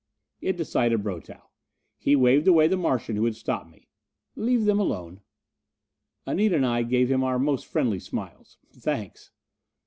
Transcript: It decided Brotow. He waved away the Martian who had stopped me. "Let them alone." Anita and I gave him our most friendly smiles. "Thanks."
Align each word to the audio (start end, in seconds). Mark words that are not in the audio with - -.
It 0.41 0.57
decided 0.57 1.03
Brotow. 1.03 1.43
He 1.99 2.15
waved 2.15 2.47
away 2.47 2.67
the 2.67 2.75
Martian 2.75 3.17
who 3.17 3.25
had 3.25 3.35
stopped 3.35 3.69
me. 3.69 3.87
"Let 4.35 4.65
them 4.65 4.79
alone." 4.79 5.21
Anita 6.25 6.55
and 6.55 6.65
I 6.65 6.81
gave 6.81 7.11
him 7.11 7.23
our 7.23 7.37
most 7.37 7.67
friendly 7.67 7.99
smiles. 7.99 8.57
"Thanks." 8.71 9.29